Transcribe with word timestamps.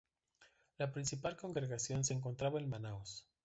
La 0.79 0.91
principal 0.91 1.37
congregación 1.37 2.03
se 2.03 2.15
encontraba 2.15 2.59
en 2.59 2.67
Manaos. 2.67 3.27